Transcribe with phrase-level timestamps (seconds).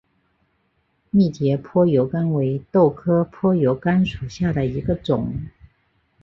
[1.11, 5.31] 密节坡油甘为豆科坡油甘属下的一个种。